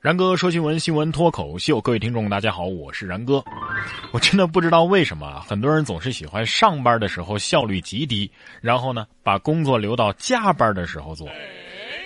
[0.00, 3.44] 然哥说新闻，新闻脱口秀，各位听众，大家好，我是然哥。
[4.12, 8.30] 我真的不知道为什么很多人总是喜欢上班的时候效率极低，
[8.62, 11.28] 然后呢把工作留到加班的时候做。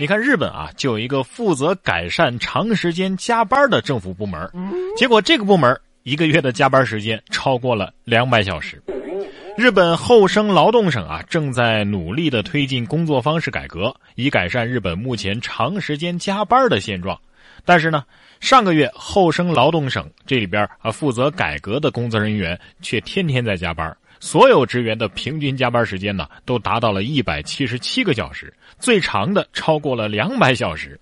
[0.01, 4.51] 你看日本啊，就有一个负责改善长时间加班的政府部门，
[4.97, 8.83] 结果这个部门一个月的加班时间超过了两百小时。
[9.57, 17.17] 日本厚生劳动省啊，正在努力的推进工作方式改革，以改善日本目前长时间加班的现状。
[17.65, 18.05] 但是呢，
[18.41, 30.99] 上个月厚生劳动省这里边啊负责改革的工作人员却天天在加班，所有职员的平均加班时间呢都达到了一百七十七个小时，最长的超过了两百小时，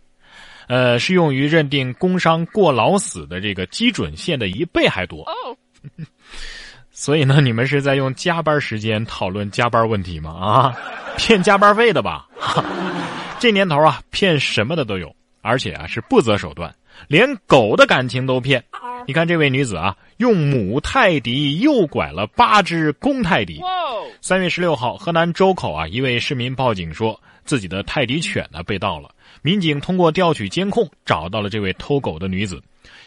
[0.69, 5.27] 呃，是用于认定工伤过劳死的这个基准线的一倍还多。
[6.95, 10.31] 所以呢，你们是在用加班时间讨论加班问题吗？
[10.31, 10.77] 啊，
[11.17, 12.29] 骗加班费的吧？
[13.41, 15.13] 这年头啊，骗什么的都有。
[15.43, 16.75] 而且啊，是不择手段，
[17.09, 18.65] 连狗的感情都骗。
[19.07, 23.61] 你看这位女子啊，用母泰迪诱拐了八只公泰迪。
[24.21, 29.13] 三月十六号，河南周口啊，一位市民报警说自己的泰迪犬呢被盗了。
[29.43, 32.63] 民警通过调取监控，找到了这位偷狗的女子。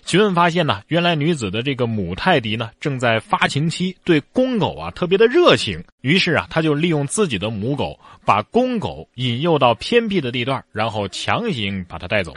[0.05, 5.83] 询问发现呢，原来女子的这个母泰迪呢正在发情期，对公狗啊特别的热情。
[6.01, 12.31] 于是啊，他就利用自己的母狗，把公狗引诱到偏僻的地段，然后强行把它带走。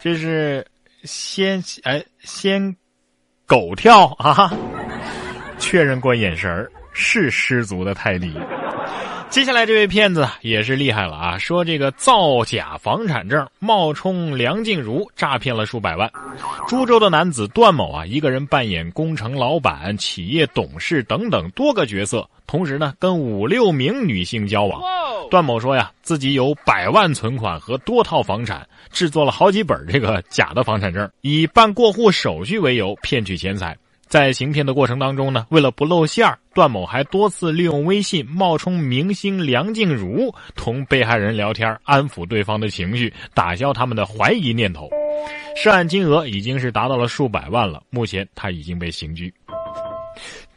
[0.00, 0.64] 这是
[1.02, 2.74] 先哎先
[3.44, 4.52] 狗跳啊，
[5.58, 8.32] 确认过眼神是失足的泰迪。
[9.30, 11.38] 接下来这位骗子也是厉害了啊！
[11.38, 16.10] 说这个造假房产证，冒充梁静茹诈骗了数百万。
[16.66, 24.82] 株洲的男子段某啊，一个人扮演工程老板、企业董事等等多个角色，同时呢跟五六名女性交往。
[25.30, 33.76] 段某说呀，自己有百万存款和多套房产，制作了好几本这个假的房产证，以办过户手续为由骗取钱财。
[34.10, 44.90] 在行骗的过程当中呢，为了不露馅儿，段某还多次利用微信冒充明星梁静茹，同被害人聊天，安抚对方的情绪，打消他们的怀疑念头。
[45.54, 49.32] 涉案金额已经是达到了数百万了，目前他已经被刑拘。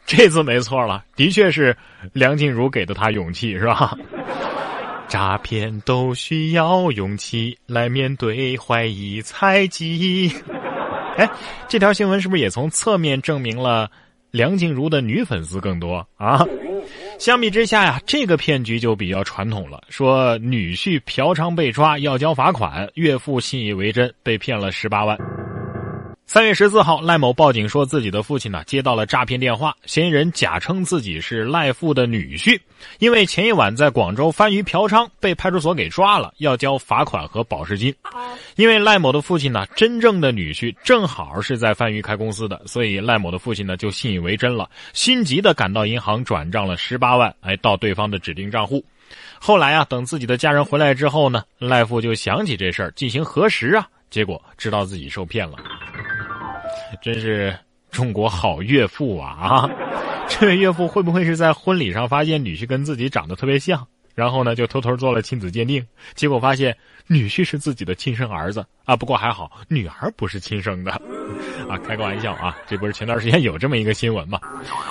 [0.03, 1.77] 这次没错了，的确是
[2.11, 3.95] 梁静茹给的他勇气，是吧？
[5.07, 10.31] 诈骗都需要勇气来面对怀疑猜忌。
[11.17, 11.29] 哎，
[11.67, 13.89] 这条新闻是不是也从侧面证明了
[14.31, 16.45] 梁静茹的女粉丝更多啊？
[17.19, 19.81] 相比之下呀，这个骗局就比较传统了。
[19.89, 25.17] 说女婿嫖娼被抓要交罚款，岳父信以为真，被骗了十八万。
[26.25, 32.59] 三月十四号，赖某报警说自己的父亲呢接到了诈骗电话，嫌疑人假称自己是赖父的女婿，
[32.97, 37.93] 因为前一晚在广州番禺嫖娼被派出所给抓了，要交罚款和保释金。
[38.55, 48.83] 因为赖某的父亲呢真正的女婿正好是在番禺开公司的，所以赖某的父亲呢就信以为真了，心急的赶到银行转账了十八万，哎，到对方的指定账户。
[49.37, 55.57] 后来啊，等自己的家人回来之后呢，赖父就想起这事儿进行核实啊，结果知道自己受骗了。
[57.01, 57.57] 真是
[57.91, 59.69] 中国好岳父啊！
[60.27, 66.75] 这位岳父会不会是在婚礼上发现女婿跟自己长得特别像，然后呢就偷偷做了亲子鉴定，结果发现
[67.07, 68.95] 女婿是自己的亲生儿子啊？
[68.95, 70.91] 不过还好，女儿不是亲生的，
[71.69, 72.57] 啊，开个玩笑啊！
[72.67, 74.39] 这不是前段时间有这么一个新闻吗？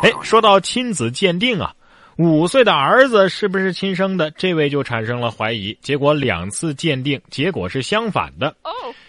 [0.02, 1.74] 哎，说到亲子鉴定啊，
[2.18, 4.30] 五岁的儿子是不是亲生的？
[4.32, 8.54] 这位就产生了怀疑，结果两次鉴定结果是相反的。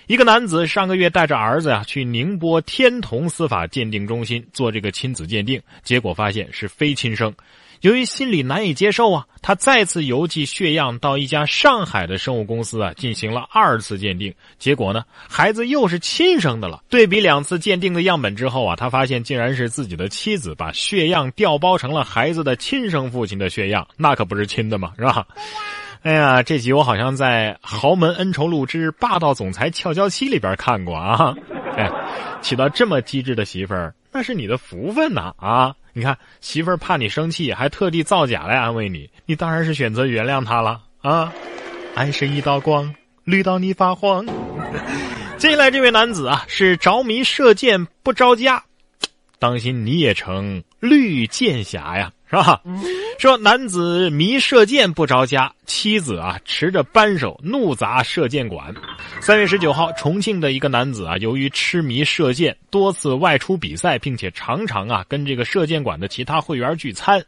[0.08, 7.34] 一个男子上个月带着儿子呀去宁波天童司法鉴定中心做这个亲子鉴定，结果发现是非亲生。
[7.82, 16.82] 由于心理难以接受啊，他再次邮寄血样到一家上海的生物公司啊进行了二次鉴定，结果呢孩子又是亲生的了。
[16.90, 25.28] 对比两次鉴定的样本之后啊，他发现竟然是自己的妻子把血样调包成了孩子的亲生父亲的血样，那可不是亲的嘛，是吧？
[26.04, 31.34] 哎呀，这集我好像在《豪门恩仇录之霸道总裁俏娇妻》里边看过啊！
[31.78, 31.90] 哎，
[32.42, 35.34] 娶到这么机智的媳妇儿，那是你的福分呐！
[35.38, 41.32] 啊，你看媳妇儿怕你生气，还特地造假来安慰你，你当然是选择原谅她了啊！
[41.96, 42.94] 爱是一道光，
[43.24, 44.26] 绿到你发慌。
[45.40, 48.62] 接下来这位男子啊，是着迷射箭不着家，
[49.40, 52.12] 当心你也成绿箭侠呀！
[52.34, 52.60] 是吧？
[53.20, 58.74] 说男子迷射箭不着家，妻子啊持着扳手怒砸射箭馆。
[59.22, 67.24] 三月十九号，重庆的一个男子啊，由于痴迷射箭，多次外出比赛，并且常常啊跟这个射箭馆的其他会员聚餐。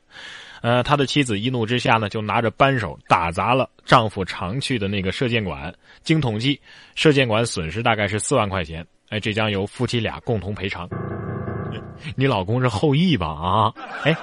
[0.61, 5.71] 呃，他的妻子一怒之下呢，就拿着扳手打砸了丈夫常去的那个射箭馆。
[6.01, 6.59] 经统计，
[6.95, 8.83] 射箭馆损失大概是四万块钱。
[9.09, 10.89] 哎，这将由夫妻俩共同赔偿。
[12.17, 13.27] 你老公是后羿吧？
[13.27, 13.73] 啊，
[14.03, 14.15] 哎，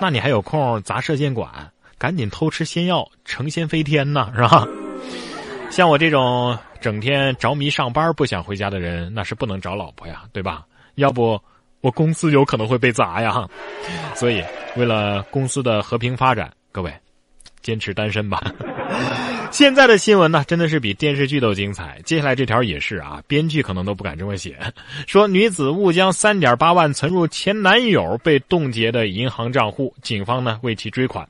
[0.00, 1.50] 那你还有空砸射箭馆？
[1.98, 4.64] 赶紧偷吃仙药，成仙飞天呢，是吧？
[5.68, 10.64] 像我这种整天着迷上班不想回家的人，那是不能找老婆呀，对吧？
[10.94, 11.40] 要不
[11.80, 13.48] 我公司有可能会被砸呀。
[14.14, 14.42] 所以，
[14.76, 16.92] 为了公司的和平发展，各位，
[17.62, 18.40] 坚持单身吧。
[19.52, 22.00] 现在的新闻呢，真的是比电视剧都精彩。
[22.04, 24.56] 接下来这条也是啊，编剧可能都不敢这么写。
[25.06, 31.26] 说女子误将三点八万存入前男友被冻结的银行账户，警方呢为其追款。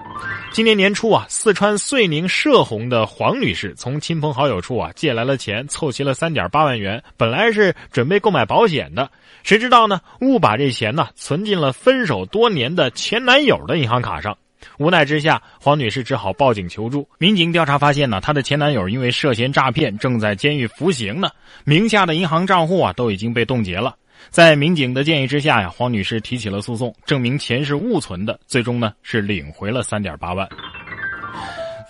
[0.53, 9.11] 今年年初啊，四川遂宁射洪的黄女士从亲朋好友处啊借来了钱，凑齐了三点八万元，本来是准备购买保险的，
[9.43, 14.37] 谁知道呢，误把这钱呢存进了分手多年的前男友的银行卡上。
[14.79, 17.09] 无奈之下，黄女士只好报警求助。
[17.19, 21.31] 民警调查发现呢，她的前男友因为涉嫌诈骗，正在监狱服刑呢，
[21.65, 23.95] 名下的银行账户啊都已经被冻结了。
[24.31, 30.49] 在民警的建议之下呀，黄女士提起了诉讼，证明钱是误存的，最终呢是领回了三点八万。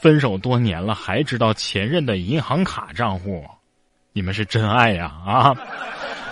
[0.00, 3.44] 分手多年了，还知道前任的银行卡账户，
[4.12, 5.56] 你们是真爱呀啊！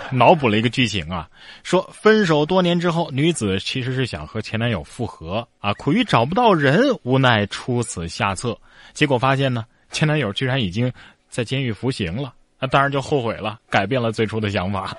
[0.13, 1.29] 脑补了一个剧情啊，
[1.63, 8.57] 说分手多年之后，女子其实是想和前男友复合啊，苦于找不到人，无奈出此下策，
[8.93, 10.91] 结果发现呢，前男友居然已经
[11.29, 14.95] 在监狱服刑了，那当然就后悔了，改变了最初的想法。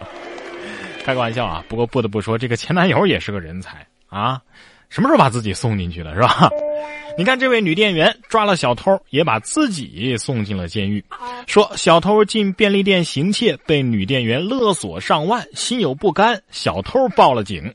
[1.05, 4.41] 开个玩笑啊，不过不得不说，这个前男友也是个人才啊。
[4.91, 6.51] 什么时候把自己送进去的，是吧？
[7.19, 11.05] 你看这位女店员抓了小偷，也把自己送进了监狱。
[11.49, 17.75] 说小偷进便利店行窃，被女店员勒索上万，心有不甘，小偷报了警。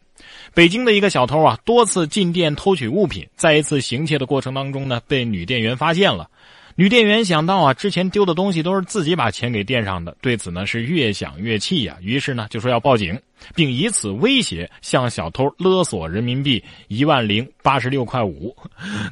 [0.53, 6.29] 北京的一个小偷啊，多次进店偷取物品，在一次行窃的过程当中呢，被女店员发现了。
[6.75, 13.19] 女店员想到啊，之前丢的东西都是自己把钱给垫上的，对此呢是越想越气呀，于是呢就说要报警，
[13.53, 18.55] 并以此威胁向小偷勒索人民币一万零八十六块五。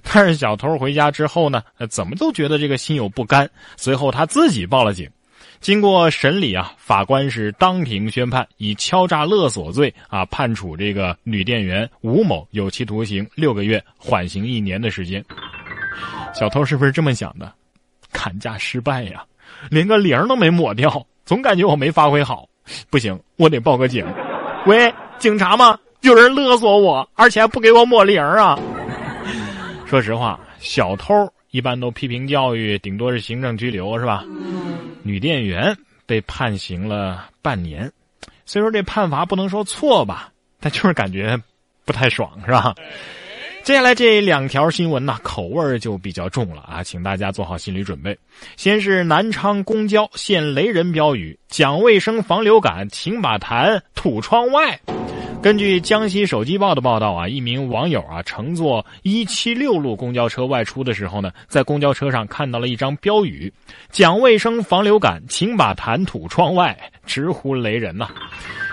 [0.02, 3.48] 但是小偷回家之后呢，怎么都觉得这个心有不甘，
[3.78, 5.08] 随后他自己报了警。
[5.60, 15.24] 经过审理啊，法官是当庭宣判，以敲诈勒索罪啊判处这个女店员吴某有期徒刑六个月，缓刑一年的时间。
[16.34, 17.52] 小偷是不是这么想的？
[18.14, 19.24] 砍价失败呀，
[19.70, 22.48] 连个零都没抹掉，总感觉我没发挥好。
[22.90, 24.06] 不行，我得报个警。
[24.66, 25.78] 喂，警察吗？
[26.02, 28.58] 有人勒索我，而且还不给我抹零啊！
[29.86, 31.14] 说实话，小偷
[31.52, 34.24] 一般都批评教育，顶多是行政拘留，是吧？
[35.04, 37.92] 女店员被判刑了半年，
[38.46, 41.38] 虽说这判罚不能说错吧，但就是感觉
[41.86, 42.76] 不太爽，是吧？
[43.64, 48.18] 接下来这两条新闻呢，口味就比较重了啊，请大家做好心理准备。
[48.58, 54.80] 先是南昌公交现雷人标语：“讲卫生防流感，请把痰吐窗外。”
[55.44, 63.52] 根据江西手机报的报道啊，一名网友啊乘坐一七六路公交车外出的时候呢，在公交车上看到了一张标语
[63.92, 66.76] ：“讲卫生防流感，请把痰吐窗外。”
[67.06, 68.10] 直呼雷人呐。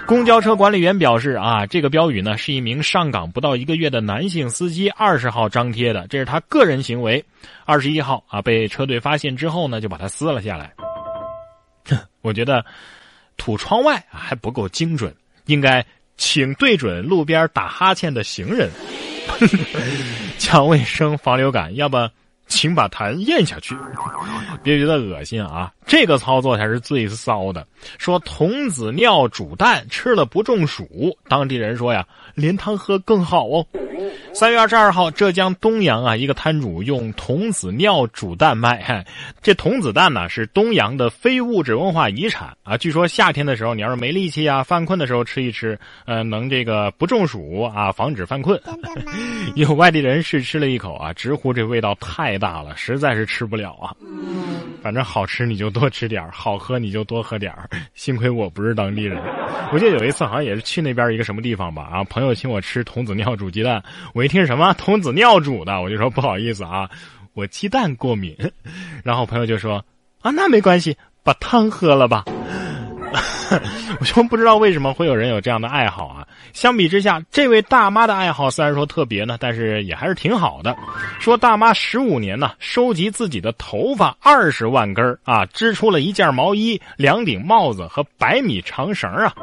[0.09, 7.23] 公交车管理员表示：“啊，这个标语呢是一名上岗不到一个月的男性司机二十号张贴的，这是他个人行为。
[7.67, 10.73] 二十一号啊，被车队发现之后呢，就把它撕了下来。
[12.23, 12.65] 我觉得
[13.37, 15.85] 吐窗外还不够精准，应该
[16.17, 18.71] 请对准路边打哈欠的行人，
[20.39, 21.99] 讲卫生防流感，要不？”
[22.49, 23.77] 请把痰咽下去，
[24.63, 25.73] 别觉得恶心啊！
[25.87, 27.67] 这个操作才是最骚的。
[27.99, 32.05] 说童子尿煮蛋吃了不中暑，当地人说呀，
[32.39, 33.67] 连汤喝更好哦。
[34.33, 39.05] 三月二十二号，浙江东阳啊，一个摊主用童子尿煮蛋卖。
[39.43, 42.77] 这童子蛋呢，是东阳的非物质文化遗产啊。
[42.77, 45.77] 据说夏天的时候，你要是没力气啊，犯困的时候吃一吃，
[46.07, 48.61] 呃，能这个不中暑啊，防止犯困。
[49.57, 53.91] 有外地人试吃了一口啊，直呼这味道太大了，实在是吃不了啊。
[54.89, 57.55] 反正好吃你就多吃点好喝你就多喝点
[57.93, 59.23] 幸亏我不是当地人。
[59.71, 63.85] 我记得有一次好像也是去那边一个什么地方吧，啊，朋友请我吃童子尿煮鸡蛋。
[64.15, 66.89] 我一听什么童子尿煮的，我就说不好意思啊，
[67.35, 68.35] 我鸡蛋过敏。
[69.05, 69.85] 然后朋友就说
[70.23, 72.25] 啊，那没关系，把汤喝了吧。
[74.01, 76.27] 我就不知道为什么会有人有这样的爱好啊！
[76.53, 80.77] 相比之下，这位大妈的爱好虽然说特别呢，但是也还是挺好的。
[81.19, 89.35] 说大妈十五年呢，收集自己的头发二十万根啊，织出了一件毛衣、两顶帽子和百米长绳啊。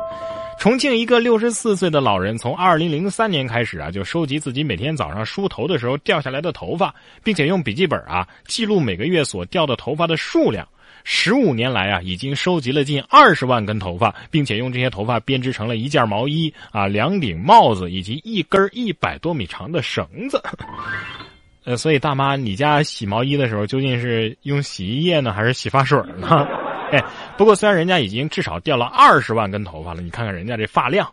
[0.58, 6.94] 重庆一个六十四岁的老人，从二零零三年开始啊，就收集自己每天早上梳头的时候掉下来的头发，
[7.24, 10.66] 并且用笔记本啊记录每个月所掉的头发的数量。
[11.08, 20.42] 十五年来啊，已经收集了近二十万根头发，并且用这些头发编织成了一件毛衣啊、两顶帽子以及一根一百多米长的绳子。
[21.64, 26.48] 呃，所以大妈，你家洗毛衣的时候究竟是用洗衣液呢，还是洗发水呢？
[26.92, 27.04] 哎，
[27.38, 31.08] 不过虽然人家已经至少掉了二十万根头发了，你看看人家这发量，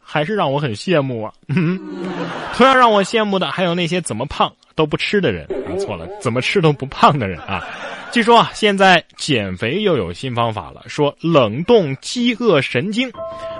[0.00, 1.32] 还是让我很羡慕啊。
[2.54, 7.64] 同样让我羡慕的还有那些怎么胖都不吃的人啊，错了，怎么吃都不胖的人啊。
[8.12, 13.10] 据说啊，现在减肥又有新方法了，说冷冻饥饿神经。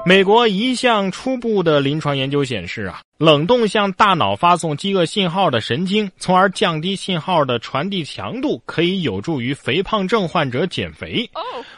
[0.04, 11.30] 美国一项初步的临床研究显示啊，冷冻向大脑发送饥饿信号的神经，从而降低信号的传递强度，可以有助于肥胖症患者减肥。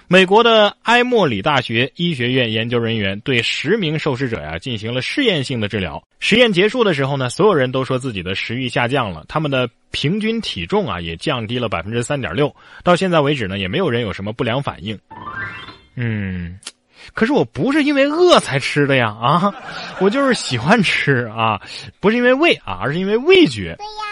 [0.08, 6.02] 美国的埃默里大学医学院研究人员对十名受试者呀进行了试验性的治疗。
[6.18, 12.54] 实验结束的时候呢，所有人都说自己的食欲下降了，他们的平均体重啊也降低了百分之三点六。
[12.82, 14.98] 到现在为止呢，也没有人有什么不良反应。
[15.96, 16.58] 嗯，
[17.12, 19.54] 可是我不是因为饿才吃的呀啊，
[20.00, 21.60] 我就是喜欢吃啊，
[22.00, 23.74] 不是因为胃啊，而是因为味觉。
[23.76, 24.02] 对呀。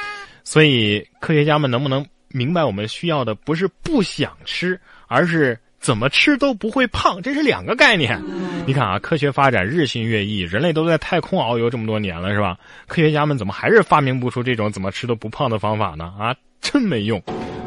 [0.44, 8.20] 所以科学家们能不能明白，我们需要的不是不想吃，而是怎么吃都不会胖，这是两个概念。
[8.66, 12.58] 你看啊，科学发展日新月异，人类都在太空遨游这么多年了，是吧？
[12.86, 16.12] 科学家们怎么还是发明不出这种怎么吃都不胖的方法呢？
[16.18, 17.22] 啊，真没用。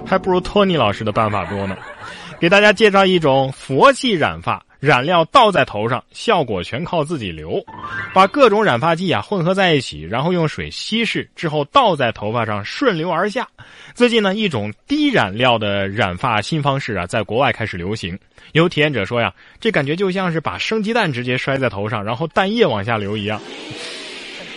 [0.06, 1.76] 还不如托尼老师的办法多呢。
[2.40, 7.60] 给大家介绍一种佛系染发，染料倒在头上，效果全靠自己留。
[8.14, 13.48] 把各种染发剂啊混合在一起，然后用水稀释之后倒在头发上，顺流而下。
[13.96, 18.18] 最近呢，一种低染料的染发新方式啊，在国外开始流行。
[18.52, 23.42] 有体验者说呀，这感觉就像是把生鸡蛋直接摔在头上，然后蛋液往下流一样。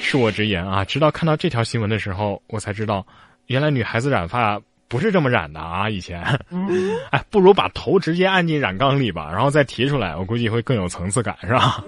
[0.02, 3.06] 恕我直言啊，直到看到这条新闻的时候，我才知道，
[3.46, 4.60] 原来女孩子染发。
[4.88, 5.88] 不是这么染的啊！
[5.90, 6.22] 以前，
[7.12, 11.84] 哎，不如把头直接按进染缸里吧，然后再提出来，我估计会更有层次感，是吧？